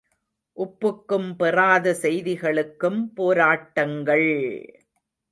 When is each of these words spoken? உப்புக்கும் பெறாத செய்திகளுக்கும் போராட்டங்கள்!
உப்புக்கும் 0.57 1.27
பெறாத 1.35 1.93
செய்திகளுக்கும் 2.01 3.13
போராட்டங்கள்! 3.13 4.27